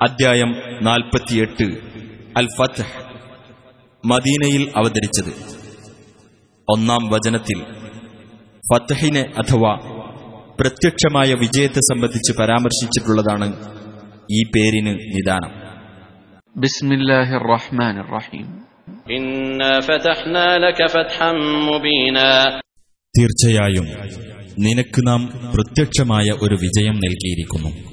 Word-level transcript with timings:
അധ്യായം 0.00 0.54
നാൽപ്പത്തിയെട്ട്. 0.82 1.64
അൽ 2.36 2.48
ഫത്ത് 2.58 2.84
മദീനയിൽ 4.06 4.72
അവതരിച്ചത്. 4.76 5.32
ഒന്നാം 6.68 7.08
വചനത്തിൽ 7.08 7.62
ഫത്തഹിനെ 8.72 9.20
അഥവാ 9.20 9.74
പ്രത്യക്ഷമായ 10.60 11.34
വിജയത്തെ 11.34 11.80
സംബന്ധിച്ച് 11.80 12.32
പരാമർശിച്ചിട്ടുള്ളതാണ് 12.38 13.46
ഈ 14.32 14.42
പേരിന് 14.44 14.86
നിദാനം. 14.86 15.50
ബിസ്മില്ലാഹിർ 16.56 17.42
റഹ്മാനിർ 17.52 18.04
റഹീം 18.04 18.62
തീർച്ചയായും 23.18 23.86
നിനക്ക് 24.58 25.06
നാം 25.06 25.26
പ്രത്യക്ഷമായ 25.26 26.30
ഒരു 26.42 26.54
വിജയം 26.54 26.94
നൽകിയിരിക്കുന്നു. 26.94 27.87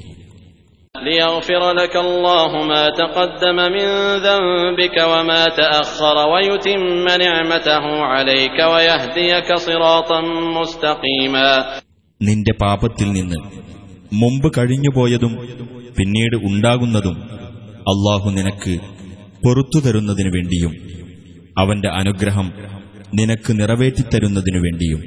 ليغفر 0.95 1.63
لك 1.73 1.95
الله 1.99 2.51
ما 2.65 2.85
تقدم 2.93 3.57
من 3.69 3.89
ذنبك 4.27 4.97
وما 5.03 5.43
تأخر 5.53 6.17
ويتم 6.33 6.83
نعمته 7.19 7.85
عليك 8.05 8.59
ويهديك 8.73 9.49
صراطا 9.59 10.21
مستقيما 10.57 11.49
നിന്റെ 12.21 12.53
പാപത്തിൽ 12.63 13.09
നിന്ന് 13.13 13.39
മുമ്പ് 14.13 14.49
കഴിഞ്ഞുപോയതും 14.57 15.33
പിന്നീട് 15.99 16.37
ഉണ്ടാകുന്നതും 16.49 17.17
അള്ളാഹു 17.93 18.29
നിനക്ക് 18.31 18.75
പൊറത്തു 19.43 19.79
തരുന്നതിനു 19.81 20.31
വേണ്ടിയും 20.37 20.73
അവന്റെ 21.61 21.91
അനുഗ്രഹം 22.01 22.49
നിനക്ക് 23.19 23.53
നിറവേറ്റിത്തരുന്നതിനു 23.61 24.61
വേണ്ടിയും 24.67 25.01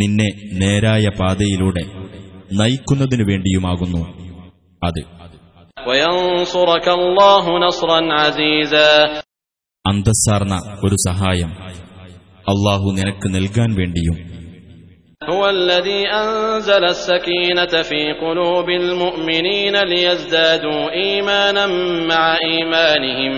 നിന്നെ 0.00 0.28
നേരായ 0.62 1.06
പാതയിലൂടെ 1.20 1.84
നയിക്കുന്നതിനു 2.60 3.24
വേണ്ടിയുമാകുന്നു 3.30 4.02
അത് 4.82 5.00
وينصرك 5.86 6.86
الله 6.90 7.44
نصرا 7.58 8.00
عزيزا 8.14 8.90
അന്തസ്സാർന്ന 9.84 10.54
ഒരു 10.84 10.96
സഹായം 11.08 11.50
അള്ളാഹു 12.46 12.86
നിനക്ക് 12.98 13.26
നൽകാൻ 13.36 13.70
വേണ്ടിയും 13.80 14.16
هو 15.22 15.42
الذي 15.50 16.02
أنزل 16.14 16.84
السكينة 16.86 17.82
في 17.82 18.02
قلوب 18.14 18.68
المؤمنين 18.82 19.74
ليزدادوا 19.84 20.82
إيمانا 20.94 21.66
مع 22.10 22.24
إيمانهم 22.44 23.32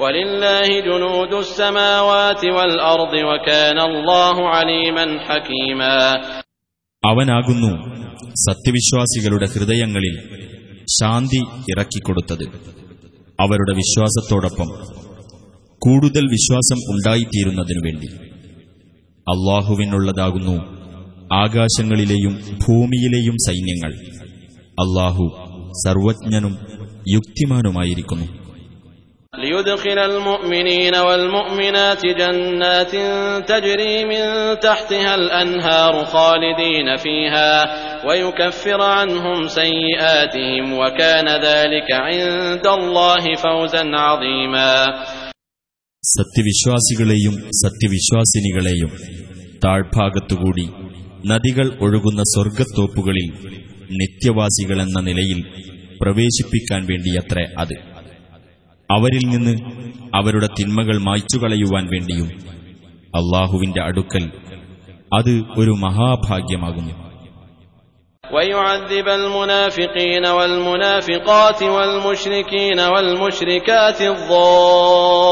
ولله 0.00 0.68
جنود 0.80 1.32
السماوات 1.36 2.42
والأرض 2.56 3.14
وكان 3.30 3.78
الله 3.80 4.36
عليما 4.48 5.06
حكيما 5.20 5.96
അവനാകുന്നു 7.02 7.72
സത്യവിശ്വാസികളുടെ 8.46 9.46
ഹൃദയങ്ങളിൽ 9.54 10.14
ശാന്തി 10.89 11.41
ഇറക്കിക്കൊടുത്തത്. 11.61 12.43
അവരുടെ 13.39 13.73
വിശ്വാസത്തോടൊപ്പം 13.75 14.67
കൂടുതൽ 15.79 16.25
വിശ്വാസം 16.25 16.93
ഉണ്ടായിത്തീരുന്നതിനു 16.93 17.79
വേണ്ടി. 17.79 18.07
അള്ളാഹുവിനുള്ളതാകുന്നു 19.19 20.79
ആകാശങ്ങളിലെയും 21.33 22.33
ഭൂമിയിലെയും 22.33 23.35
സൈന്യങ്ങൾ. 23.47 23.93
അള്ളാഹു 24.59 25.45
സർവജ്ഞനും 25.85 26.57
യുക്തിമാനുമായിരിക്കുന്നു. 27.09 28.48
ليدخل 29.38 29.98
المؤمنين 30.00 30.94
والمؤمنات 30.96 32.02
جنات 32.12 32.92
تجري 33.48 34.04
من 34.04 34.24
تحتها 34.60 35.14
الأنهار 35.14 36.04
خالدين 36.04 36.96
فيها 36.96 37.52
ويكفر 38.08 38.82
عنهم 38.82 39.38
سيئاتهم 39.48 40.72
وكان 40.72 41.28
ذلك 41.44 41.88
عند 41.92 42.66
الله 42.68 43.24
فوزا 43.36 43.82
عظيما 43.98 44.74
സത്യവിശ്വാസികളെയും 46.04 47.34
സത്യവിശ്വാസിനികളെയും 47.64 48.90
താഴ്ഭാഗത്തുകൂടി 49.64 50.66
നദികൾ 51.30 51.66
ഒഴുകുന്ന 51.84 52.22
സ്വർഗത്തോപ്പുകളിൽ 52.32 53.28
നിത്യവാസികളെന്ന 54.00 54.98
നിലയിൽ 55.08 55.40
പ്രവേശിപ്പിക്കാൻ 56.02 56.82
വേണ്ടിയത്രേ 56.90 57.44
അത് 57.62 57.76
അവരിൽ 58.90 59.24
നിന്ന് 59.26 59.54
അവരുടെ 60.18 60.48
തിന്മകൾ 60.58 60.96
മായ്ച്ചുകളയുവാൻ 61.06 61.84
വേണ്ടിയും 61.94 62.28
അള്ളാഹുവിന്റെ 63.14 63.80
അടുക്കൽ 63.88 64.26
അത് 65.16 65.32
ഒരു 65.60 65.72
മഹാഭാഗ്യമാകുന്നു 65.86 66.94
ويعذب 68.24 69.08
المنافقين 69.20 70.24
والمنافقات 70.28 71.60
والمشركين 71.76 72.80
والمشركات 72.92 74.00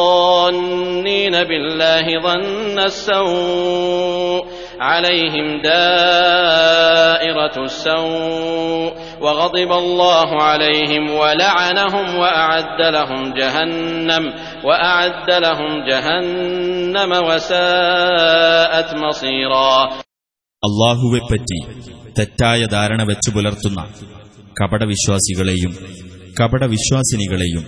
الظانين 0.03 1.35
بالله 1.45 2.07
ظن 2.27 2.79
السوء 2.93 4.41
عليهم 4.81 5.47
دائرة 5.65 7.57
السوء 7.65 8.91
وغضب 9.21 9.71
الله 9.75 10.43
عليهم 10.43 11.11
ولعنهم 11.13 12.07
وأعد 12.17 12.81
لهم 12.89 13.35
جهنم 13.35 14.25
وأعد 14.65 15.29
لهم 15.39 15.73
جهنم 15.89 17.11
وساءت 17.29 18.89
مصيرا 18.97 19.75
അള്ളാഹുവെപ്പറ്റി 20.63 21.59
തെറ്റായ 22.17 22.61
ധാരണ 22.75 23.01
വെച്ചു 23.03 23.31
പുലർത്തുന്ന 23.35 23.81
കപടവിശ്വാസികളെയും 24.61 25.73
കപടവിശ്വാസിനികളെയും 26.41 27.65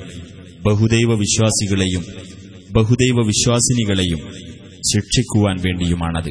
ബഹുദൈവ 0.66 1.10
വിശ്വാസികളെയും 1.22 2.04
ബഹുദൈവ 2.76 3.18
വിശ്വാസിനികളെയും 3.30 4.20
ശിക്ഷിക്കുവാൻ 4.90 5.56
വേണ്ടിയുമാണത് 5.66 6.30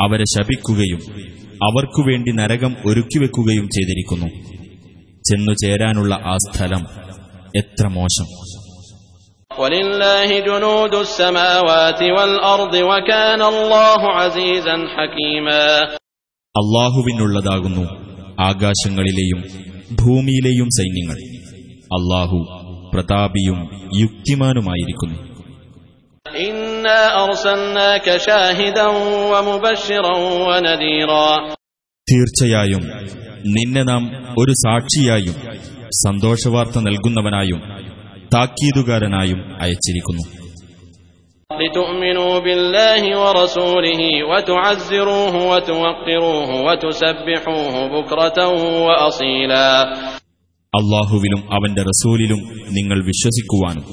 അവരെ 0.00 0.24
ശപിക്കുകയും 0.24 1.00
അവർക്കുവേണ്ടി 1.64 2.32
നരകം 2.32 2.76
ഒരുക്കിവെക്കുകയും 2.86 3.68
ചെയ്തിരിക്കുന്നു. 3.68 4.26
ചെന്നു 5.28 5.52
ചേരാനുള്ള 5.52 6.14
ആ 6.14 6.36
സ്ഥലം 6.36 6.86
എത്ര 7.56 7.86
മോശം. 7.86 8.24
അള്ളാഹുവിനുള്ളതാകുന്നു 16.56 17.82
ആകാശങ്ങളിലെയും 18.40 19.40
ഭൂമിയിലെയും 19.96 20.68
സൈന്യങ്ങൾ 20.68 21.16
അള്ളാഹു 21.82 22.59
പ്രതാപിയും 22.93 23.59
യുക്തിമാനുമായിരിക്കുന്നു 24.01 25.17
إنا 26.45 27.01
أرسلناك 27.23 28.07
شاهدا 28.19 28.87
ومبشرا 29.31 30.15
ونذيرا 30.47 31.29
തീർച്ചയായും 32.07 32.83
നിന്നെ 33.55 33.83
നാം 33.89 34.03
ഒരു 34.41 34.53
സാക്ഷിയായും 34.63 35.35
സന്തോഷവാർത്ത 35.99 36.77
നൽകുന്നവനായും 36.87 37.61
താക്കീതുകാരനായും 38.31 39.39
അയച്ചിരിക്കുന്നു 39.63 40.25
لتؤمنوا 41.49 42.35
بالله 42.39 43.03
ورسوله 43.23 44.01
وتعزروه 44.31 45.35
وتوقروه 45.51 46.49
وتسبحوه 46.67 47.75
بكرة 47.95 48.37
وأصيلا 48.87 49.69
അള്ളാഹുവിലും 50.73 51.41
അവന്റെ 51.55 51.83
റസൂലിലും 51.89 52.39
നിങ്ങൾ 52.77 52.97
വിശ്വസിക്കുവാനും 53.09 53.85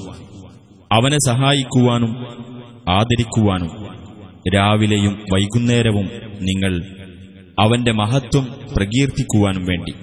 അവനെ 0.91 1.19
സഹായിക്കുവാനും 1.27 2.11
ആദരിക്കുവാനും 2.97 3.71
രാവിലെയും 4.55 5.13
വൈകുന്നേരവും 5.33 6.07
നിങ്ങൾ 6.49 6.73
അവന്റെ 7.57 7.93
മഹത്വം 8.01 8.47
പ്രകീർത്തിക്കുവാനും 8.75 9.65
വേണ്ടി 9.71 9.93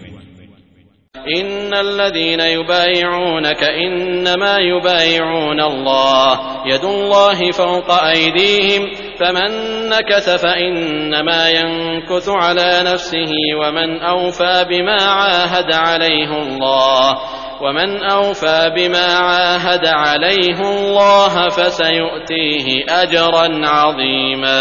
إن 1.33 1.73
الذين 1.81 2.41
يبايعونك 2.51 3.62
إنما 3.79 4.55
يبايعون 4.67 5.61
الله 5.62 6.29
يد 6.67 6.85
الله 6.87 7.39
فوق 7.53 7.89
أيديهم 8.07 8.83
فمن 9.21 9.51
نكث 9.89 10.31
فإنما 10.37 11.43
ينكث 11.51 12.29
على 12.29 12.71
نفسه 12.85 13.33
ومن 13.61 13.91
أوفى 14.05 14.65
بما 14.71 15.01
عاهد 15.12 15.73
عليه 15.75 16.31
الله 16.43 17.19
ومن 17.62 17.91
أوفى 18.11 18.61
بما 18.77 19.07
عاهد 19.27 19.87
عليه 19.87 20.59
الله 20.71 21.49
فسيؤتيه 21.51 22.67
أجرا 23.03 23.47
عظيما 23.69 24.61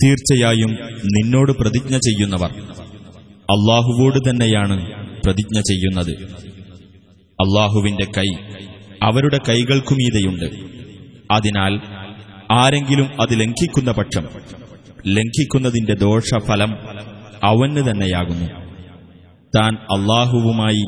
തീർച്ചയായും 0.00 0.72
നിന്നോട് 1.14 1.52
പ്രതിജ്ഞ 1.52 1.94
ചെയ്യുന്നവർ 1.98 2.50
അള്ളാഹുവോട് 3.48 4.18
തന്നെയാണ് 4.28 4.76
പ്രതിജ്ഞ 5.24 5.58
ചെയ്യുന്നത് 5.60 6.12
അള്ളാഹുവിന്റെ 7.38 8.06
കൈ 8.16 8.28
അവരുടെ 9.02 9.38
കൈകൾക്കുമീതെയുണ്ട് 9.48 10.46
അതിനാൽ 11.30 11.72
ആരെങ്കിലും 12.54 13.08
അത് 13.22 13.32
ലംഘിക്കുന്ന 13.40 13.90
പക്ഷം 13.92 14.24
ലംഘിക്കുന്നതിന്റെ 15.16 15.94
ദോഷഫലം 16.00 16.72
അവന് 17.42 17.82
തന്നെയാകുന്നു 17.88 18.48
താൻ 19.54 19.74
അള്ളാഹുവുമായി 19.94 20.84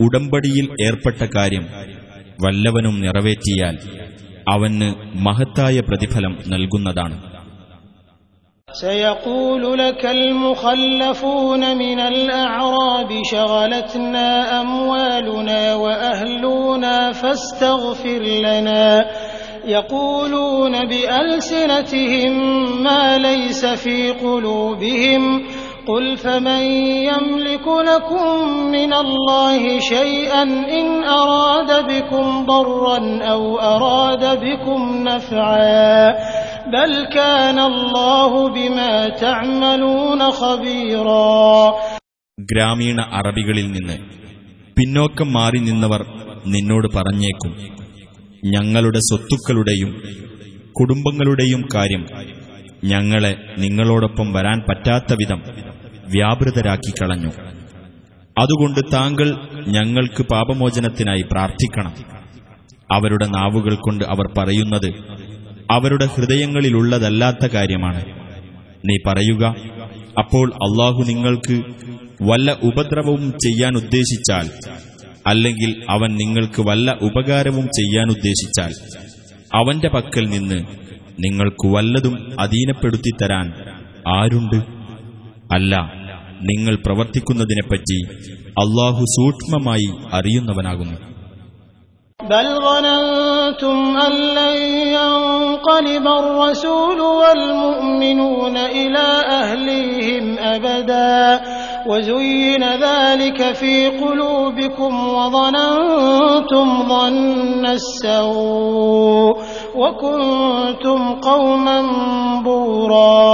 ഉടമ്പടിയിൽ 0.00 0.66
ഏർപ്പെട്ട 0.86 1.22
കാര്യം 1.36 1.64
വല്ലവനും 2.44 2.96
നിറവേറ്റിയാൽ 3.00 3.76
അവന് 4.52 4.88
മഹത്തായ 5.26 5.78
പ്രതിഫലം 5.88 6.34
നൽകുന്നതാണ് 6.54 7.18
سيقول 8.68 9.78
لك 9.78 10.02
المخلفون 10.18 11.62
من 11.76 11.98
الأعراب 12.12 13.10
شغلتنا 13.26 14.28
أموالنا 14.60 15.74
وأهلنا 15.76 16.96
فاستغفر 17.12 18.22
لنا 18.40 18.86
يقولون 19.66 20.86
بألسنتهم 20.86 22.34
ما 22.82 23.18
ليس 23.20 23.66
في 23.66 24.10
قلوبهم 24.12 25.42
قل 25.88 26.16
فمن 26.16 26.62
يملك 27.04 27.66
لكم 27.82 28.48
من 28.68 28.92
الله 28.94 29.78
شيئا 29.80 30.42
إن 30.72 31.04
أراد 31.04 31.70
بكم 31.86 32.46
ضرا 32.46 32.98
أو 33.24 33.58
أراد 33.58 34.40
بكم 34.40 34.80
نفعا 35.02 36.12
بل 36.68 37.04
كان 37.06 37.58
الله 37.60 38.48
بما 38.48 38.92
تعملون 39.18 40.20
خبيرا 40.32 41.72
ഗ്രാമീണ 42.38 42.98
അറബികളിൽ 43.18 43.66
നിന്ന് 43.70 43.96
പിന്നോക്കം 44.76 45.28
മാറി 45.36 45.60
നിന്നവർ 45.60 46.02
നിന്നോട് 46.46 46.86
പറഞ്ഞേക്കും 46.96 47.52
ഞങ്ങളുടെ 48.45 48.99
സ്വത്തുക്കളുടെയും 48.99 50.01
കുടുംബങ്ങളുടെയും 50.71 51.67
കാര്യം 51.73 52.05
ഞങ്ങളെ 52.83 53.37
നിങ്ങളോടൊപ്പം 53.59 54.33
വരാൻ 54.33 54.63
പറ്റാത്ത 54.69 55.13
വിധം 55.13 55.41
വ്യാപൃതരാക്കി 56.07 56.91
കളഞ്ഞു. 56.91 57.31
അതുകൊണ്ട് 58.37 58.79
താങ്കൾ 58.93 59.37
ഞങ്ങൾക്ക് 59.67 60.23
പാപമോചനത്തിനായി 60.23 61.21
പ്രാർത്ഥിക്കണം. 61.31 61.93
അവരുടെ 62.91 63.25
നാവുകൾ 63.25 63.75
കൊണ്ട് 63.75 64.05
അവർ 64.05 64.33
പറയുന്നത് 64.37 64.93
അവരുടെ 65.71 66.05
ഹൃദയങ്ങളിലുള്ളതല്ലാത്ത 66.05 67.47
കാര്യമാണ്. 67.47 68.05
നീ 68.85 68.95
പറയുക 69.07 69.55
അപ്പോൾ 70.17 70.53
അള്ളാഹു 70.53 71.03
നിങ്ങൾക്ക് 71.07 71.63
വല്ല 72.23 72.57
ഉപദ്രവവും 72.63 73.31
ചെയ്യാൻ 73.31 73.75
ഉദ്ദേശിച്ചാൽ 73.75 74.49
അല്ലെങ്കിൽ 75.30 75.70
അവൻ 75.94 76.10
നിങ്ങൾക്ക് 76.20 76.60
വല്ല 76.68 76.90
ഉപകാരവും 77.08 77.66
ചെയ്യാൻ 77.78 78.08
ഉദ്ദേശിച്ചാൽ 78.14 78.72
അവന്റെ 79.52 79.88
പക്കൽ 79.94 80.24
നിന്ന് 80.34 80.58
നിങ്ങൾക്ക് 81.24 81.66
വല്ലതും 81.74 82.14
അധീനപ്പെടുത്തിത്തരാൻ 82.44 83.46
ആരുണ്ട് 84.16 84.58
അല്ല 85.54 85.74
നിങ്ങൾ 86.48 86.74
പ്രവർത്തിക്കുന്നതിനെപ്പറ്റി 86.84 87.98
അള്ളാഹു 88.62 89.04
സൂക്ഷ്മമായി 89.16 89.90
അറിയുന്നവനാകുന്നു 90.18 90.98
بل 92.20 92.46
ظننتم 92.62 93.76
أن 93.98 94.12
لن 94.34 94.56
ينقلب 94.98 96.06
الرسول 96.18 96.98
والمؤمنون 97.20 98.56
إلى 98.74 99.06
أهليهم 99.34 100.24
أبدا 100.46 101.16
وزين 101.88 102.62
ذلك 102.80 103.40
في 103.52 103.74
قلوبكم 103.98 104.92
وظننتم 105.16 106.66
ظن 106.88 107.64
السوء 107.70 109.32
وكنتم 109.76 110.98
قوما 111.22 111.78
بورا 112.42 113.24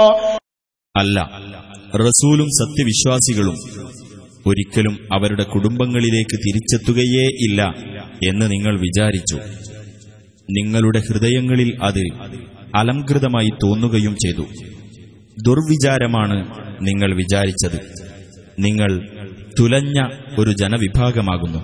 അല്ല 0.94 1.18
റസൂലും 2.02 2.48
സത്യവിശ്വാസികളും 2.58 3.56
ഒരിക്കലും 4.46 4.94
അവരുടെ 5.16 5.44
കുടുംബങ്ങളിലേക്ക് 5.54 6.36
തിരിച്ചെത്തുകയേ 6.44 7.26
ഇല്ല 7.46 7.60
എന്ന് 8.30 8.46
നിങ്ങൾ 8.50 8.74
വിചാരിച്ചു 8.84 9.38
നിങ്ങളുടെ 10.48 11.00
ഹൃദയങ്ങളിൽ 11.06 11.70
അത് 11.86 12.02
അലംകൃതമായി 12.80 13.50
തോന്നുകയും 13.64 14.14
ചെയ്തു 14.24 14.44
ദുർവിചാരമാണ് 15.46 16.38
നിങ്ങൾ 16.88 17.10
വിചാരിച്ചത് 17.20 17.78
നിങ്ങൾ 18.58 18.90
തുലഞ്ഞ 19.56 19.96
ഒരു 20.40 20.52
ജനവിഭാഗമാകുന്നു 20.60 21.62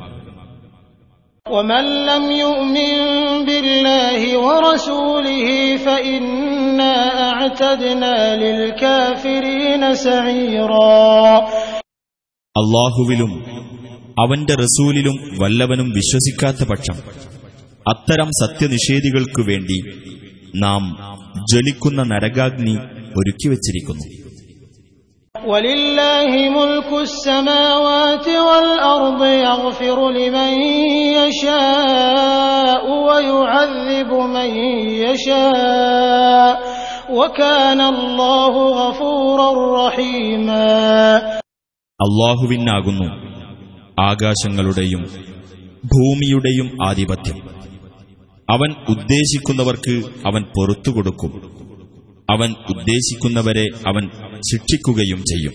ومن 1.46 1.84
لم 2.06 2.24
يؤمن 2.38 2.92
بالله 3.48 4.20
ورسوله 4.40 5.46
فإنا 5.78 6.96
أعتدنا 7.28 8.14
للكافرين 8.42 9.82
سعيرا 10.00 10.96
അള്ളാഹുവിലും 12.56 13.32
അവന്റെ 14.18 14.54
റസൂലിലും 14.56 15.16
വല്ലവനും 15.40 15.88
വിശ്വസിക്കാത്ത 15.98 16.60
പക്ഷം 16.70 16.96
അത്തരം 17.86 18.28
സത്യനിഷേധികൾക്കു 18.40 19.42
വേണ്ടി 19.50 19.78
നാം 20.64 20.82
ജ്വലിക്കുന്ന 21.50 22.00
നരകാഗ്നി 22.12 22.74
ഒരുക്കിവച്ചിരിക്കുന്നു 23.20 24.06
ولله 25.50 26.30
ملك 26.50 26.90
السماوات 27.00 28.26
والأرض 28.28 29.22
يغفر 29.24 30.10
لمن 30.10 30.52
يشاء 31.16 32.82
ويعذب 33.06 34.10
من 34.36 34.50
يشاء 35.04 36.52
وكان 37.10 37.80
الله 37.80 38.54
غفورا 38.80 39.50
رحيما 39.78 40.70
അള്ളാഹുവിനാകുന്നു 42.00 43.06
ആകാശങ്ങളുടെയും 44.02 45.02
ഭൂമിയുടെയും 45.92 46.68
ആധിപത്യം 46.88 47.38
അവൻ 48.48 48.70
ഉദ്ദേശിക്കുന്നവർക്ക് 48.92 49.94
അവൻ 50.28 50.42
പൊറത്തു 50.54 50.90
കൊടുക്കും 50.90 51.32
അവൻ 52.28 52.50
ഉദ്ദേശിക്കുന്നവരെ 52.72 53.66
അവൻ 53.90 54.04
ശിക്ഷിക്കുകയും 54.48 55.22
ചെയ്യും 55.30 55.54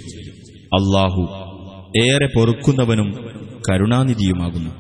അള്ളാഹു 0.78 1.24
ഏറെ 2.04 2.28
പൊറുക്കുന്നവനും 2.36 3.12
കരുണാനിധിയുമാകുന്നു 3.68 4.72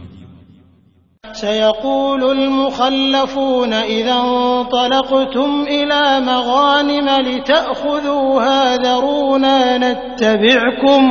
سيقول 1.23 2.31
المخلفون 2.31 3.73
إذا 3.73 4.13
انطلقتم 4.13 5.63
إلى 5.67 6.01
مغانم 6.21 7.07
لتأخذوها 7.21 8.59
ذرونا 8.77 9.77
نتبعكم 9.77 11.03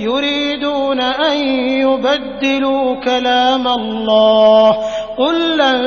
يريدون 0.00 1.00
أن 1.00 1.36
يبدلوا 1.80 2.84
كلام 3.00 3.68
الله 3.70 4.70
قل 5.18 5.36
لن 5.58 5.80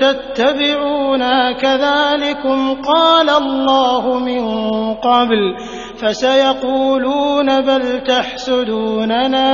تتبعونا 0.00 1.36
كذلكم 1.54 2.58
قال 2.82 3.28
الله 3.32 4.18
من 4.20 4.44
قبل 4.96 5.42
فسيقولون 6.00 7.60
بل 7.60 7.84
تحسدوننا 8.04 9.48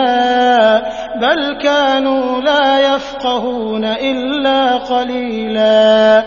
بل 1.16 1.40
كانوا 1.62 2.40
لا 2.40 2.66
يفقهون 2.88 3.84
إلا 3.84 4.58
قليلا 4.84 6.24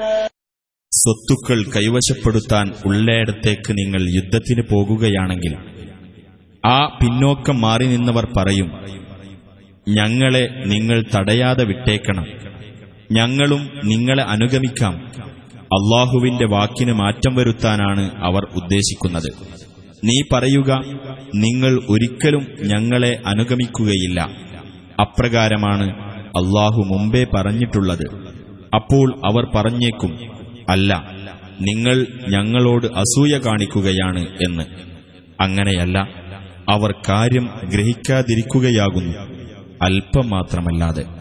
സ്വത്തുക്കൾ 0.91 1.59
കൈവശപ്പെടുത്താൻ 1.73 2.67
ഉള്ളയിടത്തേക്ക് 2.87 3.71
നിങ്ങൾ 3.79 4.01
യുദ്ധത്തിന് 4.17 4.63
പോകുകയാണെങ്കിൽ 4.69 5.53
ആ 6.63 6.79
പിന്നോക്കം 6.99 7.57
മാറി 7.61 7.87
നിന്നവർ 7.87 8.25
പറയും 8.37 8.69
ഞങ്ങളെ 9.87 10.43
നിങ്ങൾ 10.65 10.99
തടയാതെ 11.15 11.63
വിട്ടേക്കണം 11.63 12.25
ഞങ്ങളും 13.10 13.68
നിങ്ങളെ 13.84 14.22
അനുഗമിക്കാം. 14.22 14.94
അള്ളാഹുവിന്റെ 15.62 16.46
വാക്കിന് 16.46 16.92
മാറ്റം 16.92 17.34
വരുത്താനാണ് 17.34 18.10
അവർ 18.16 18.42
ഉദ്ദേശിക്കുന്നത്. 18.44 19.32
നീ 20.04 20.22
പറയുക 20.32 20.84
നിങ്ങൾ 21.34 21.80
ഒരിക്കലും 21.88 22.46
ഞങ്ങളെ 22.62 23.22
അനുഗമിക്കുകയില്ല. 23.26 24.20
അപ്രകാരമാണ് 25.00 25.90
അള്ളാഹു 26.12 26.82
മുമ്പേ 26.86 27.26
പറഞ്ഞിട്ടുള്ളത്. 27.34 28.06
അപ്പോൾ 28.74 29.20
അവർ 29.26 29.46
പറഞ്ഞേക്കും 29.54 30.18
അല്ല 30.68 31.04
നിങ്ങൾ 31.60 32.06
ഞങ്ങളോട് 32.28 32.86
അസൂയ 32.86 33.38
കാണിക്കുകയാണ് 33.38 34.20
എന്ന്. 34.20 34.64
അങ്ങനെയല്ല 35.40 35.98
അവർ 36.68 36.94
കാര്യം 37.08 37.50
ഗ്രഹിക്കാതിരിക്കുകയാകുന്നു 37.64 39.18
അല്പം 39.82 40.30
മാത്രമല്ലാതെ. 40.30 41.20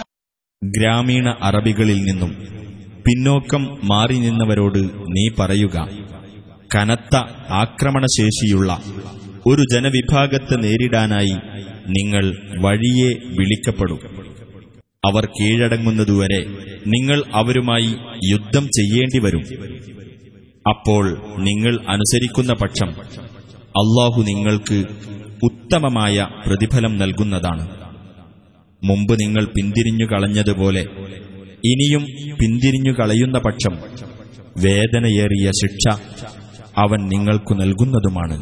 ഗ്രാമീണ 0.61 1.35
അറബികളിൽ 1.41 1.99
നിന്നും 2.03 2.31
പിന്നോക്കം 3.05 3.63
മാറി 3.83 4.17
നിന്നവരോട് 4.19 4.79
നീ 5.07 5.23
പറയുക 5.39 5.77
കനത്ത 6.75 7.15
ആക്രമണശേഷിയുള്ള 7.49 8.71
ഒരു 9.47 9.63
ജനവിഭാഗത്തെ 9.73 10.55
നേരിടാനായി 10.55 11.35
നിങ്ങൾ 11.87 12.25
വഴിയെ 12.59 13.09
വിളിക്കപ്പെടും. 13.37 13.99
അവർ 15.05 15.25
കീഴടങ്ങുന്നതുവരെ 15.25 16.41
നിങ്ങൾ 16.87 17.23
അവരുമായി 17.33 17.91
യുദ്ധം 18.31 18.65
ചെയ്യേണ്ടി 18.67 19.19
വരും 19.19 19.43
അപ്പോൾ 20.69 21.03
നിങ്ങൾ 21.39 21.79
അനുസരിക്കുന്ന 21.87 22.53
പക്ഷം 22.53 22.89
അള്ളാഹു 23.81 24.21
നിങ്ങൾക്ക് 24.21 24.79
ഉത്തമമായ 25.43 26.27
പ്രതിഫലം 26.45 26.97
നൽകുന്നതാണ്. 26.97 27.80
മുമ്പ് 28.82 29.14
നിങ്ങൾ 29.22 29.44
പിന്തിരിഞ്ഞു 29.56 30.06
കളഞ്ഞതുപോലെ 30.06 30.82
ഇനിയും 31.64 32.02
പിന്തിരിഞ്ഞു 32.40 32.92
കളയുന്ന 32.98 33.38
പക്ഷം 33.38 33.74
വേദനയേറിയ 34.64 35.48
ശിക്ഷ 35.62 35.84
അവൻ 36.82 37.02
നിങ്ങൾക്കു 37.14 37.54
നൽകുന്നതുമാണ് 37.62 38.36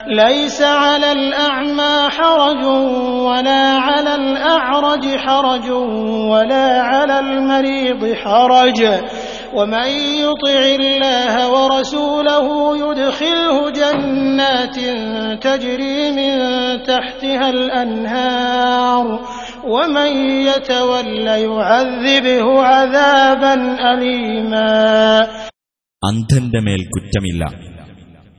ليس 0.00 0.58
على 0.82 1.12
الأعمى 1.12 1.94
حرج 2.10 2.62
ولا 3.28 3.62
على 3.80 4.12
الأعرج 4.14 5.04
حرج 5.16 5.66
ولا 6.32 6.66
على 6.82 7.16
المريض 7.20 8.02
حرج 8.14 8.80
ومن 9.54 9.88
يطع 10.20 10.60
الله 10.74 11.34
ورسوله 11.54 12.46
يدخله 12.78 13.56
جنات 13.72 14.76
تجري 15.42 15.98
من 16.12 16.32
تحتها 16.84 17.46
الأنهار 17.50 19.06
ومن 19.66 20.10
يتول 20.46 21.26
يعذبه 21.46 22.46
عذابا 22.64 23.54
أليما 23.84 24.70
അന്ധന്റെ 26.02 26.60
മേൽ 26.66 26.82
കുറ്റമില്ല 26.94 27.42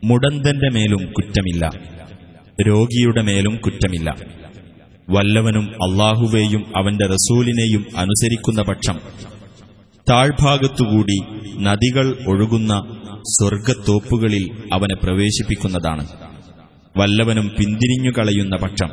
മുടന്തന്റെ 0.03 0.69
മേലും 0.75 1.01
കുറ്റമില്ല 1.17 1.63
രോഗിയുടെ 2.59 3.21
മേലും 3.27 3.55
കുറ്റമില്ല 3.65 4.09
വല്ലവനും 5.07 5.65
അള്ളാഹുവേയും 5.85 6.63
അവന്റെ 6.79 7.05
റസൂലിനെയും 7.13 7.83
അനുസരിക്കുന്ന 8.01 8.61
പക്ഷം 8.69 8.97
താഴ്ഭാഗത്തുകൂടി 10.10 11.20
നദികൾ 11.62 12.24
ഒഴുകുന്ന 12.26 13.00
സ്വർഗത്തോപ്പുകളിൽ 13.22 14.50
അവനെ 14.72 14.94
പ്രവേശിപ്പിക്കുന്നതാണ്. 14.94 16.06
വല്ലവനും 16.96 17.48
പിന്തിരിഞ്ഞു 17.48 18.10
കളയുന്ന 18.10 18.56
പക്ഷം. 18.56 18.88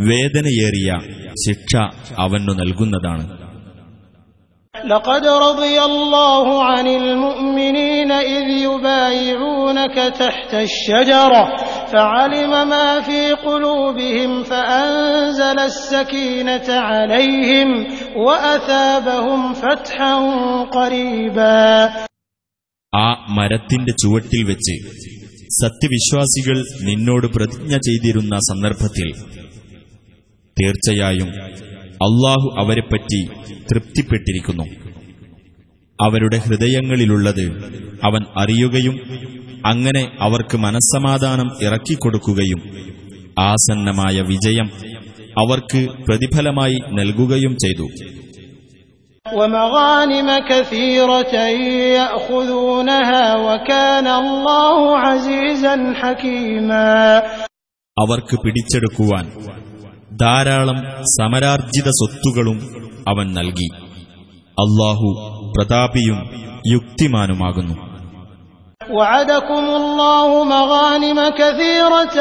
വേദനയേറിയ 0.00 1.00
ശിക്ഷ 1.46 1.76
അവനു 2.18 2.52
നൽകുന്നതാണ്. 2.52 3.43
لقد 4.75 5.25
رضي 5.25 5.81
الله 5.81 6.63
عن 6.63 6.87
المؤمنين 6.89 8.11
إذ 8.11 8.45
يبايعونك 8.61 9.95
تحت 10.15 10.53
الشجرة 10.55 11.43
فعلم 11.87 12.69
ما 12.69 13.01
في 13.01 13.31
قلوبهم 13.33 14.43
فأنزل 14.43 15.59
السكينة 15.61 16.67
عليهم 16.81 17.69
وأثابهم 18.17 19.53
فتحا 19.55 20.13
قريبا 20.71 21.63
ആ 22.93 23.07
മരത്തിന്റെ 23.37 23.93
ചുവട്ടിൽ 24.01 24.41
വെച്ച് 24.43 24.75
സത്യവിശ്വാസികൾ 25.59 26.57
നിന്നോട് 26.87 27.27
പ്രതിജ്ഞ 27.27 27.75
ചെയ്തിരുന്ന 27.87 28.35
സന്ദർഭത്തിൽ 28.49 29.09
തീർച്ചയായും 30.57 31.29
അള്ളാഹു 32.04 32.54
അവരെപ്പറ്റി 32.58 33.26
തൃപ്തിപ്പെട്ടിരിക്കുന്നു. 33.72 34.64
അവരുടെ 36.02 36.36
ഹൃദയങ്ങളിലുള്ളത് 36.36 37.46
അവൻ 38.04 38.24
അറിയുകയും 38.36 38.96
അങ്ങനെ 39.66 40.12
അവർക്ക് 40.20 40.56
മനസ്സമാധാനം 40.56 41.50
ഇറക്കിക്കൊടുക്കുകയും 41.62 42.60
ആസന്നമായ 43.38 44.20
വിജയം 44.20 44.66
അവർക്ക് 45.38 45.86
പ്രതിഫലമായി 46.08 46.78
നൽകുകയും 46.92 47.54
ചെയ്തു. 47.54 47.86
അവർക്ക് 57.98 58.36
പിടിച്ചെടുക്കുവാൻ 58.40 59.26
ധാരാളം 60.21 60.79
സമരാർജിത 61.17 61.89
സ്വത്തുകളും 61.99 62.59
അവൻ 63.11 63.27
നൽകി 63.37 63.69
അള്ളാഹു 64.57 65.09
പ്രതാപിയും 65.55 66.19
യുക്തിമാനുമാകുന്നു 66.73 67.75
وعدكم 68.89 69.65
الله 69.75 70.43
مغانم 70.45 71.19
كثيرة 71.31 72.17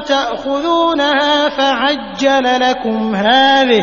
تأخذونها 0.00 1.48
فعجل 1.50 2.46
لكم 2.60 3.14
هذه 3.16 3.82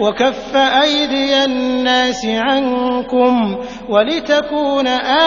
وكف 0.00 0.52
أيدي 0.56 1.44
الناس 1.44 2.26
عنكم 2.26 3.56
ولتكون 3.88 4.86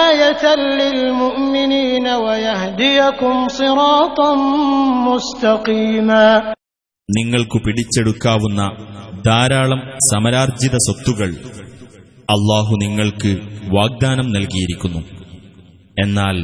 آية 0.10 0.56
للمؤمنين 0.56 2.08
ويهديكم 2.08 3.48
صراطا 3.50 4.36
مستقيما 5.10 6.53
നിങ്ങൾക്കു 7.17 7.59
പിടിച്ചെടുക്കാവുന്ന 7.59 8.62
ധാരാളം 9.27 9.79
സമരാർജിത 10.15 10.77
സ്വത്തുകൾ 10.77 11.31
അള്ളാഹു 12.35 12.75
നിങ്ങൾക്ക് 12.83 13.31
വാഗ്ദാനം 13.77 14.33
നൽകിയിരിക്കുന്നു. 14.33 14.99
എന്നാൽ 16.05 16.37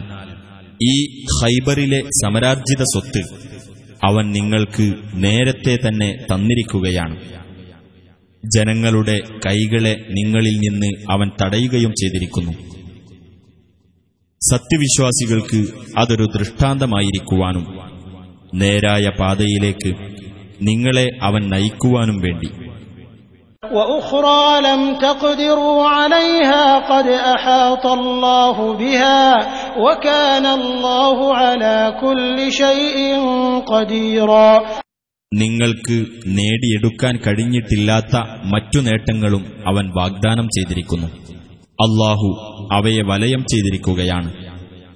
ഈ 0.83 0.95
ഹൈബറിലെ 1.41 2.01
സമരാർജിത 2.23 2.83
സ്വത്ത് 2.83 3.23
അവൻ 4.07 4.33
നിങ്ങൾക്ക് 4.33 4.87
നേരത്തെ 5.15 5.75
തന്നെ 5.89 6.09
തന്നിരിക്കുകയാണ്. 6.31 7.21
ജനങ്ങളുടെ 8.57 9.19
കൈകളെ 9.47 9.95
നിങ്ങളിൽ 10.11 10.57
നിന്ന് 10.57 10.91
അവൻ 11.11 11.31
തടയുകയും 11.43 11.93
ചെയ്തിരിക്കുന്നു. 12.01 12.53
സത്യവിശ്വാസികൾക്ക് 14.43 15.61
അതൊരു 15.99 16.25
ദൃഷ്ടാന്തമായിരിക്കുവാനും 16.39 17.67
നേരായ 18.55 19.11
പാതയിലേക്ക് 19.21 19.93
നിങ്ങളെ 20.68 21.08
അവൻ 21.22 21.42
നയിക്കുവാനും 21.54 22.20
വേണ്ടി 22.26 22.50
وأخرى 23.64 24.44
لم 24.62 24.82
تقدروا 24.98 25.80
عليها 25.90 26.64
قد 26.86 27.08
أحاط 27.36 27.86
الله 27.92 28.58
بها 28.76 29.22
وكان 29.78 30.46
الله 30.52 31.18
على 31.36 31.78
كل 32.04 32.38
شيء 32.54 32.98
قديرا 33.68 34.52
നിങ്ങൾക്ക് 35.32 35.98
നേടിയെടുക്കാൻ 36.38 37.14
കഴിഞ്ഞിട്ടില്ലാത്ത 37.26 38.14
മറ്റു 38.54 38.80
നേട്ടങ്ങളും 38.80 39.44
അവൻ 39.66 39.86
വാഗ്ദാനം 39.98 40.48
ചെയ്തിരിക്കുന്നു 40.56 41.10
അള്ളാഹു 41.80 42.30
അവയെ 42.78 43.04
വലയം 43.12 43.42
ചെയ്തിരിക്കുകയാണ് 43.52 44.30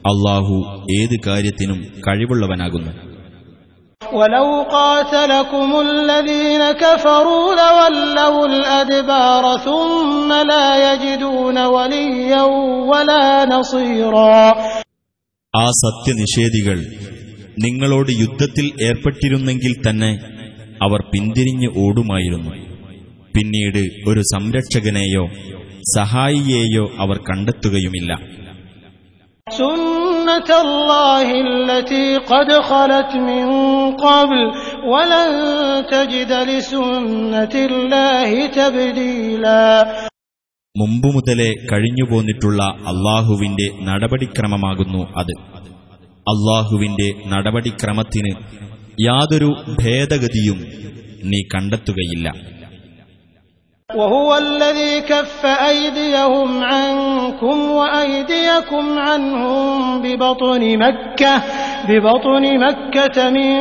അള്ളാഹു 0.03 0.55
ഏത് 0.95 1.15
കാര്യത്തിനും 1.27 1.79
കഴിവുള്ളവനാകുന്നു 2.07 2.93
ولو 4.01 4.47
قاتلكم 4.71 5.69
الذين 5.81 6.71
كفروا 6.73 7.45
لولوا 7.55 8.45
الأدبار 8.47 9.43
ثم 9.59 10.29
لا 10.43 10.67
يجدون 10.87 11.57
وليا 11.67 12.43
ولا 12.91 13.25
نصيرا 13.45 14.43
ആ 15.53 15.65
സത്യനിഷേധികൾ 15.83 16.77
നിങ്ങളോട് 17.65 18.11
യുദ്ധത്തിൽ 18.19 18.65
ഏർപ്പെട്ടിരുന്നെങ്കിൽ 18.87 19.73
തന്നെ 19.85 20.11
അവർ 20.81 21.01
പിന്തിരിഞ്ഞ് 21.11 21.69
ഓടുമായിരുന്നു 21.83 22.53
പിന്നീട് 23.35 23.81
ഒരു 24.09 24.21
സംരക്ഷകനെയോ 24.33 25.25
സഹായിയെയോ 25.95 26.85
അവർ 26.97 27.17
കണ്ടെത്തുകയുമില്ല 27.29 28.11
سنة 30.27 30.49
الله 30.61 31.27
التي 31.41 32.07
قد 32.23 32.49
خلت 32.63 33.11
من 33.21 33.45
قبل 33.97 34.39
ولن 34.85 35.29
تجد 35.85 36.31
لسنة 36.43 37.53
الله 37.65 38.29
تبديلا 38.49 39.65
മുമ്പു 40.75 41.09
മുതലേ 41.15 41.49
കഴിഞ്ഞുപോന്നിട്ടുള്ള 41.69 42.61
അള്ളാഹുവിന്റെ 42.91 43.65
നടപടിക്രമമാകുന്നു 43.81 45.01
അത് 45.17 45.33
അള്ളാഹുവിന്റെ 46.27 47.09
നടപടിക്രമത്തിന് 47.33 48.31
യാതൊരു 49.03 49.49
ഭേദഗതിയും 49.81 50.59
നീ 51.31 51.39
കണ്ടെത്തുകയില്ല 51.47 52.27
وهو 53.97 54.37
الذي 54.37 55.01
كف 55.03 55.45
أيديهم 55.45 56.63
عنكم 56.63 57.71
وأيديكم 57.71 58.99
عنهم 58.99 60.01
ببطن 60.01 60.77
مكة 60.77 61.33
ببطن 61.89 62.43
مكة 62.59 63.29
من 63.29 63.51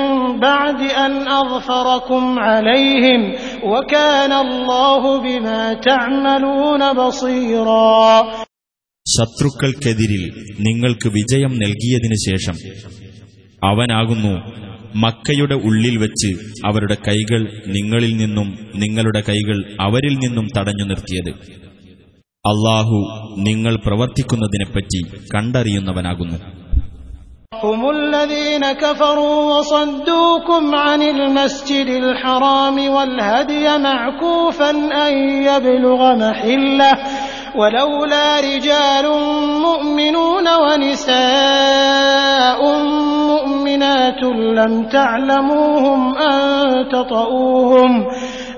بعد 0.41 0.81
أن 0.81 1.29
أظفركم 1.31 2.38
عليهم 2.38 3.21
وكان 3.64 4.33
الله 4.35 5.02
بما 5.21 5.75
تعملون 5.83 6.83
بصيرا 6.95 8.25
ശത്രുക്കൾക്കെതിരിൽ 9.07 10.25
നിങ്ങൾക്ക് 10.67 11.09
വിജയം 11.17 11.52
നൽകിയതിനു 11.62 12.19
ശേഷം 12.26 12.57
അവനാകുന്നു 13.62 14.35
മക്കയുടെ 15.02 15.57
ഉള്ളിൽ 15.69 15.95
വെച്ച് 16.02 16.31
അവരുടെ 16.69 16.97
കൈകൾ 17.07 17.43
നിങ്ങളിൽ 17.76 18.12
നിന്നും 18.17 18.49
നിങ്ങളുടെ 18.83 19.21
കൈകൾ 19.29 19.59
അവരിൽ 19.81 20.14
നിന്നും 20.25 20.47
തടഞ്ഞു 20.57 20.85
നിർത്തിയത് 20.91 21.31
അള്ളാഹു 22.45 22.99
നിങ്ങൾ 23.49 23.76
പ്രവർത്തിക്കുന്നതിനെപ്പറ്റി 23.87 25.02
കണ്ടറിയുന്നവനാകുന്നു 25.35 26.38
هم 27.62 27.91
الذين 27.93 28.73
كفروا 28.75 29.37
وصدوكم 29.50 30.76
عن 30.76 31.02
المسجد 31.05 31.88
الحرام 32.05 32.88
والهدي 32.88 33.79
معكوفا 33.81 34.71
أن 35.00 35.12
يبلغ 35.43 36.17
محله 36.17 36.99
ولولا 37.55 38.41
رجال 38.43 39.07
مؤمنون 39.61 40.49
ونساء 40.57 42.61
مؤمنات 43.77 44.24
لم 44.57 44.84
تعلموهم 44.89 46.17
أن 46.17 46.89
تطؤوهم 46.89 48.07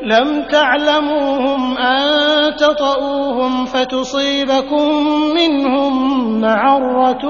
لم 0.03 0.43
تعلموهم 0.51 1.77
أن 1.77 2.55
تطؤوهم 2.55 3.65
فتصيبكم 3.65 4.87
منهم 5.35 5.91
معرة 6.41 7.23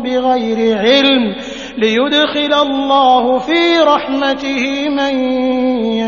بغير 0.00 0.78
علم 0.78 1.34
ليدخل 1.78 2.54
الله 2.54 3.38
في 3.38 3.78
رحمته 3.86 4.88
من 4.88 5.18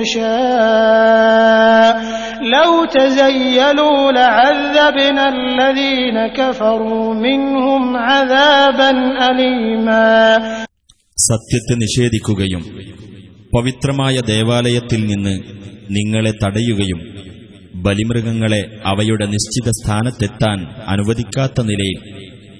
يشاء. 0.01 1.43
لو 2.43 2.85
تزيلوا 2.85 4.13
لعذبنا 4.13 5.29
الذين 5.29 6.27
كفروا 6.27 7.15
منهم 7.15 7.97
عذابا 7.97 8.91
أليما. 9.31 10.39
സത്യത്തെ 11.17 11.75
നിഷേധിക്കുകയും 11.75 12.63
പവിത്രമായ 13.53 14.21
ദേവാലയത്തിൽ 14.21 15.07
നിന്ന് 15.07 15.35
നിങ്ങളെ 15.91 16.31
തടയുകയും 16.45 17.01
ബലിമൃഗങ്ങളെ 17.75 18.81
അവയുടെ 18.85 19.27
നിശ്ചിത 19.27 19.71
സ്ഥാനത്തെത്താൻ 19.71 20.59
അനുവദിക്കാത്ത 20.87 21.61
നിലയിൽ 21.61 21.99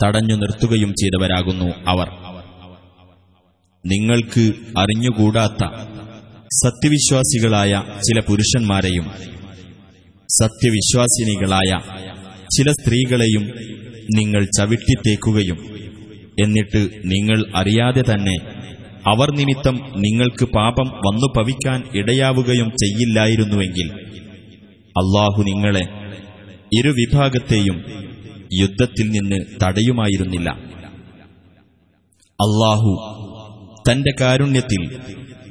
തടഞ്ഞു 0.05 0.35
നിർത്തുകയും 0.35 0.93
ചെയ്തവരാകുന്നു 0.93 1.69
അവർ. 1.87 2.09
നിങ്ങൾക്ക് 3.85 4.45
അറിഞ്ഞുകൂടാത്ത 4.79 5.63
സത്യവിശ്വാസികളായ 6.65 7.73
ചില 8.03 8.21
പുരുഷന്മാരെയും 8.21 9.07
സത്യവിശ്വാസിനികളായ 10.29 11.71
ചില 12.57 12.73
സ്ത്രീകളെയും 12.73 13.45
നിങ്ങൾ 14.15 14.45
ചവിട്ടിത്തേക്കുകയും 14.59 15.59
എന്നിട്ട് 16.41 16.89
നിങ്ങൾ 17.05 17.45
അറിയാതെ 17.57 18.03
തന്നെ 18.03 18.37
അവർ 19.07 19.31
നിമിത്തം 19.31 19.75
നിങ്ങൾക്ക് 19.97 20.45
പാപം 20.45 20.89
വന്നു 20.89 21.33
പവിക്കാൻ 21.37 21.83
ഇടയാവുകയും 21.95 22.69
ചെയ്യില്ലായിരുന്നുവെങ്കിൽ 22.71 23.91
അള്ളാഹു 24.99 25.43
നിങ്ങളെ 25.43 25.85
ഇരുവിഭാഗത്തെയും 26.79 27.85
യുദ്ധത്തിൽ 28.61 29.11
നിന്ന് 29.11 29.45
തടയുമായിരുന്നില്ല. 29.63 30.51
അള്ളാഹു 32.41 32.91
തന്റെ 33.91 34.13
കാരുണ്യത്തിൽ 34.21 34.99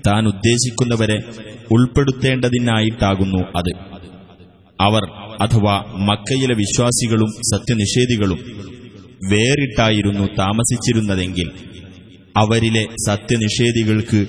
താൻ 0.07 0.27
ഉദ്ദേശിക്കുന്നവരെ 0.27 1.17
ഉൾപ്പെടുത്തേണ്ടതിനായിട്ടാകുന്നു 1.71 3.37
അത്. 3.55 3.71
അവർ 4.79 5.03
അഥവാ 5.41 5.83
മക്കയിലെ 5.97 6.55
വിശ്വാസികളും 6.55 7.29
സത്യനിഷേധികളും 7.29 8.39
വേറിട്ടായിരുന്നു 9.30 10.26
താമസിച്ചിരുന്നതെങ്കിൽ 10.40 11.48
അവരിലെ 12.38 12.84
സത്യനിഷേധികൾക്ക് 13.08 14.20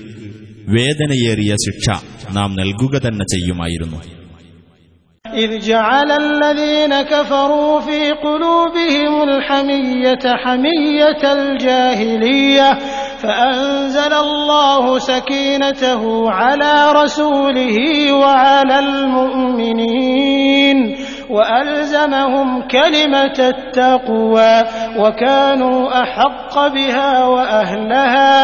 വേദനയേറിയ 0.75 1.51
ശിക്ഷ 1.65 1.87
നാം 2.37 2.51
നൽകുക 2.61 2.95
തന്നെ 3.07 3.27
ചെയ്യുമായിരുന്നു 3.35 3.99
إذ 5.25 5.59
جعل 5.61 6.09
الذين 6.17 7.01
كفروا 7.03 7.79
في 7.79 8.01
قلوبهم 8.11 9.13
الحمية 9.23 10.25
حمية 10.35 11.23
الجاهلية 11.33 12.69
فأنزل 13.23 14.13
الله 14.15 14.83
سكينته 15.01 16.01
على 16.31 16.73
رسوله 16.93 17.77
وعلى 18.13 18.79
المؤمنين 18.79 20.10
وألزمهم 21.31 22.47
كلمة 22.67 23.37
التقوى 23.49 24.55
وكانوا 24.97 25.79
أحق 26.03 26.55
بها 26.67 27.11
وأهلها 27.25 28.43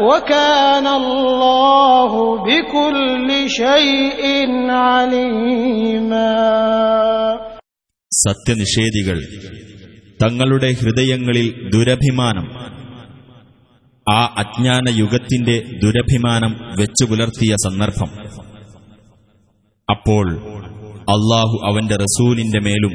وكان 0.00 0.86
الله 1.00 2.12
بكل 2.44 3.28
شيء 3.52 4.22
عليما 4.82 6.34
സത്യനിഷേധികൾ 8.12 9.18
തങ്ങളുടെ 10.20 10.68
ഹൃദയങ്ങളിൽ 10.80 11.48
ദുരഭിമാനം 11.74 12.46
ആ 14.06 14.20
അജ്ഞാന 14.42 14.84
യുഗത്തിന്റെ 15.00 15.56
ദുരഭിമാനം 15.82 16.52
വെച്ചു 16.80 17.04
പുലർത്തിയ 17.04 17.54
സന്ദർഭം 17.66 18.10
അപ്പോൾ 19.88 20.26
അള്ളാഹു 21.09 21.59
അവന്റെ 21.65 21.95
റസൂലിന്റെ 21.95 22.59
മേലും 22.59 22.93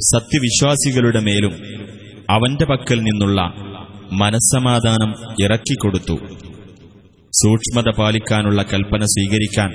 സത്യവിശ്വാസികളുടെ 0.00 1.20
മേലും 1.20 1.52
അവന്റെ 2.30 2.64
പക്കൽ 2.64 3.00
നിന്നുള്ള 3.00 3.54
മനസ്സമാധാനം 4.12 5.14
ഇറക്കിക്കൊടുത്തു. 5.44 6.16
സൂക്ഷ്മത 7.42 7.84
പാലിക്കാനുള്ള 7.98 8.62
കൽപ്പന 8.62 9.04
സ്വീകരിക്കാൻ 9.04 9.70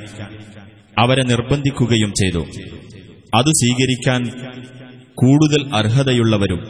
അവരെ 1.00 1.24
നിർബന്ധിക്കുകയും 1.24 2.10
ചെയ്തു. 2.10 2.46
അത് 3.36 3.46
സ്വീകരിക്കാൻ 3.46 4.32
കൂടുതൽ 5.14 5.76
അർഹതയുള്ളവരും 5.76 6.62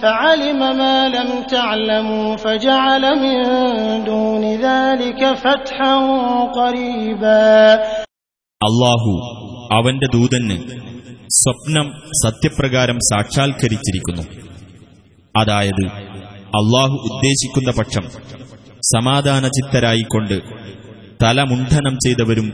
فعلم 0.00 0.60
ما 0.78 0.98
لم 1.08 1.30
تعلموا 1.48 2.36
فجعل 2.36 3.04
من 3.16 3.36
دون 4.04 4.44
ذلك 4.60 5.20
فتحا 5.36 5.94
قريبا 6.52 7.46
അള്ളാഹു 8.60 9.12
അവന്റെ 9.72 10.06
ദൂതന് 10.12 10.56
സ്വപ്നം 11.36 11.86
സത്യപ്രകാരം 12.22 12.98
സാക്ഷാത്കരിച്ചിരിക്കുന്നു 13.08 14.24
അതായത് 15.34 15.84
അള്ളാഹു 16.60 16.96
ഉദ്ദേശിക്കുന്ന 17.08 17.70
പക്ഷം 17.72 18.04
സമാധാനചിത്തരായിക്കൊണ്ട് 18.92 20.36
തലമുണ്ഠനം 21.22 21.94
ചെയ്തവരും 22.04 22.48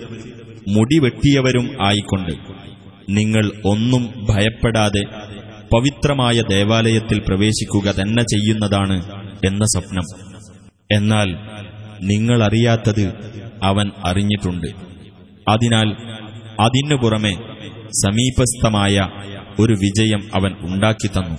മുടിവെട്ടിയവരും 0.75 1.67
ആയിക്കൊണ്ട് 1.81 2.33
നിങ്ങൾ 3.11 3.45
ഒന്നും 3.65 4.03
ഭയപ്പെടാതെ 4.27 5.03
പവിത്രമായ 5.73 6.39
ദേവാലയത്തിൽ 6.49 7.19
പ്രവേശിക്കുക 7.29 7.89
തന്നെ 7.99 8.25
ചെയ്യുന്നതാണ് 8.33 8.97
എന്ന 9.47 9.65
സ്വപ്നം 9.73 10.07
എന്നാൽ 10.93 11.29
നിങ്ങളറിയാത്തത് 12.11 13.07
അവൻ 13.63 13.89
അറിഞ്ഞിട്ടുണ്ട് 14.05 14.71
അതിനാൽ 15.49 15.89
അതിനു 16.61 16.97
പുറമെ 16.97 17.35
സമീപസ്ഥമായ 18.03 18.97
ഒരു 19.59 19.75
വിജയം 19.85 20.23
അവൻ 20.35 20.53
ഉണ്ടാക്കിത്തന്നു 20.69 21.37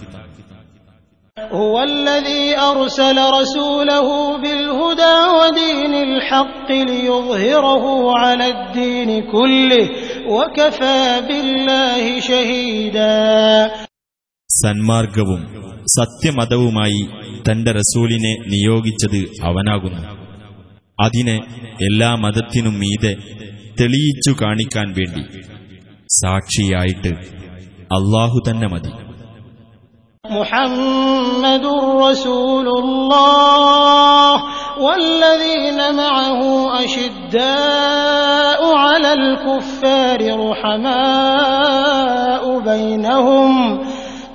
هو 1.54 1.76
الذي 1.84 2.44
أرسل 2.72 3.18
رسوله 3.40 4.08
بالهدى 4.38 5.16
ودين 5.34 5.94
الحق 6.04 6.70
ليظهره 6.92 7.84
على 8.14 8.46
الدين 8.50 9.10
كله 9.26 9.86
وكفى 10.28 11.02
بالله 11.28 12.20
شهيدا 12.22 13.16
സന്മാർഗവും 14.58 15.42
സത്യമതവുമായി 15.94 17.02
തന്റെ 17.48 17.72
റസൂലിനെ 17.80 18.34
നിയോഗിച്ചത് 18.52 19.16
അവനാകുന്നു 19.48 20.04
അതിനെ 20.98 21.38
എല്ലാ 21.88 22.10
മതത്തിനും 22.24 22.76
മീതെ 22.82 23.14
തെളിയിച്ചു 23.80 24.32
കാണിക്കാൻ 24.42 24.88
വേണ്ടി 25.00 25.24
സാക്ഷിയായിട്ട് 26.20 27.14
അള്ളാഹു 27.98 28.40
തന്നെ 28.50 28.70
മതി 28.76 28.94
محمد 30.26 31.66
رسول 32.04 32.68
الله 32.80 34.32
والذين 34.80 35.80
معه 35.96 36.42
أشداء 36.84 38.62
على 38.78 39.10
الكفار 39.14 40.20
رحماء 40.46 42.44
بينهم 42.62 43.52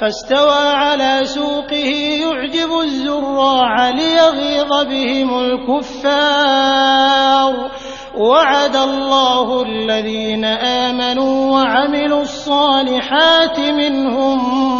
فاستوى 0.00 0.62
على 0.82 1.20
سوقه 1.24 1.90
يعجب 2.24 2.70
الزراع 2.84 3.90
ليغيظ 3.90 4.72
بهم 4.90 5.30
الكفار 5.38 7.52
وعد 8.16 8.76
الله 8.76 9.62
الذين 9.62 10.44
آمنوا 10.84 11.52
وعملوا 11.52 12.22
الصالحات 12.22 13.58
منهم 13.60 14.38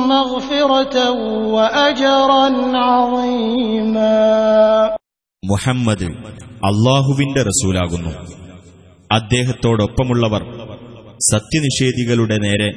مغفرة 0.09 0.97
وأجرا 1.55 2.47
عظيما 2.87 4.17
മുഹമ്മദ് 5.43 6.07
അള്ളാഹുവിന്റെ 6.71 7.43
റസൂലാകുന്നു 7.51 8.13
അദ്ദേഹത്തോടൊപ്പമുള്ളവർ 9.11 10.43
സത്യനിഷേധികളുടെ 11.33 12.37
നേരെ 12.37 12.69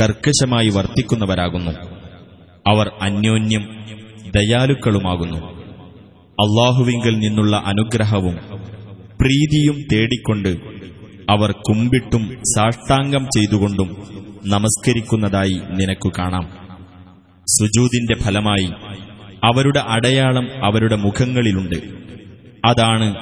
കർക്കശമായി 0.00 0.68
വർത്തിക്കുന്നവരാകുന്നു. 0.68 1.70
അവർ 2.66 2.90
അന്യോന്യം 3.02 3.68
ദയാലുക്കളുമാകുന്നു. 4.30 5.62
അള്ളാഹുവിങ്കിൽ 6.32 7.18
നിന്നുള്ള 7.18 7.62
അനുഗ്രഹവും 7.66 8.34
പ്രീതിയും 9.20 9.76
തേടിക്കൊണ്ട് 9.92 10.56
അവർ 11.30 11.52
കുമ്പിട്ടും 11.52 12.38
സാഷ്ടാംഗം 12.56 13.24
ചെയ്തുകൊണ്ടും 13.24 13.96
നമസ്കരിക്കുന്നതായി 14.46 15.60
നിനക്കു 15.70 16.12
കാണാം. 16.18 16.48
സുജൂതിന്റെ 17.46 18.14
ഫലമായി 18.22 18.70
അവരുടെ 19.44 19.78
അടയാളം 19.78 20.64
അവരുടെ 20.64 20.96
മുഖങ്ങളിലുണ്ട്. 20.96 21.76
അതാണ് 22.64 23.14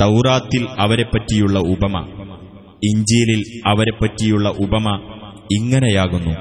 തൗറാത്തിൽ 0.00 0.66
അവരെപ്പറ്റിയുള്ള 0.78 1.58
ഉപമ. 1.58 2.06
ഇഞ്ചിയിലിൽ 2.84 3.62
അവരെപ്പറ്റിയുള്ള 3.66 4.48
ഉപമ 4.48 5.13
ഇങ്ങനെയാകുന്നു. 5.52 6.34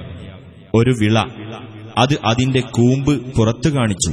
ഒരു 0.75 0.91
വിള 1.01 1.19
അത് 1.97 2.17
അതിന്റെ 2.25 2.59
കൂമ്പ് 2.59 3.35
പുറത്തു 3.35 3.69
കാണിച്ചു. 3.69 4.11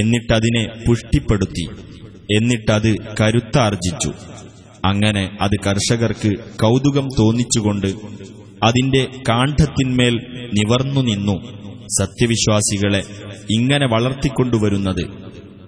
എന്നിട്ടതിനെ 0.00 0.68
പുഷ്ടിപ്പെടുത്തി. 0.88 1.68
എന്നിട്ടത് 2.36 2.96
കരുത്താർജിച്ചു 3.20 4.12
അങ്ങനെ 4.84 5.38
അത് 5.40 5.50
കർഷകർക്ക് 5.66 6.34
കൗതുകം 6.62 7.08
തോന്നിച്ചുകൊണ്ട് 7.18 7.86
അതിന്റെ 8.62 9.08
കാണ്ഡത്തിന്മേൽ 9.28 10.14
നിവർന്നു 10.54 11.00
നിന്നു 11.00 11.62
സത്യവിശ്വാസികളെ 12.00 13.02
ഇങ്ങനെ 13.50 13.86
വളർത്തിക്കൊണ്ടുവരുന്നത്. 13.86 15.04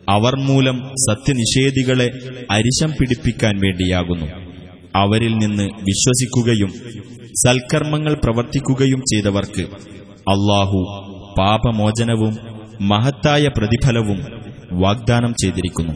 അവർ 0.08 0.36
മൂലം 0.36 0.88
സത്യനിഷേധികളെ 1.10 2.10
അരിശം 2.50 2.90
പിടിപ്പിക്കാൻ 2.90 3.58
വേണ്ടിയാകുന്നു. 3.58 4.26
അവരിൽ 4.96 5.34
നിന്ന് 5.34 5.62
വിശ്വസിക്കുകയും 5.62 6.72
സൽക്കർമ്മങ്ങൾ 7.42 8.14
പ്രവർത്തിക്കുകയും 8.14 9.00
ചെയ്തവർക്ക് 9.00 9.64
അള്ളാഹു 10.34 10.80
പാപമോചനവും 11.38 12.34
മഹത്തായ 12.80 13.50
പ്രതിഫലവും 13.56 14.20
വാഗ്ദാനം 14.82 15.32
ചെയ്തിരിക്കുന്നു. 15.42 15.94